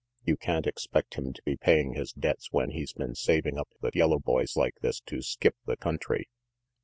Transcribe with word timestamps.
You 0.25 0.35
can't 0.35 0.65
expect 0.65 1.13
him 1.13 1.31
to 1.31 1.43
be 1.43 1.55
paying 1.57 1.93
his 1.93 2.11
debts 2.11 2.51
when 2.51 2.71
he's 2.71 2.91
been 2.91 3.13
saving 3.13 3.59
up 3.59 3.67
the 3.81 3.91
yellow 3.93 4.17
boys 4.17 4.57
like 4.57 4.79
this 4.81 4.99
to 5.01 5.21
skip 5.21 5.55
the 5.67 5.77
country." 5.77 6.27